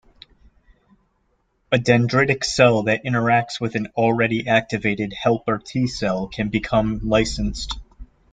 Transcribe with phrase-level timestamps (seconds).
[1.71, 7.77] A dendritic cell that interacts with an already-activated helper T cell can become licensed.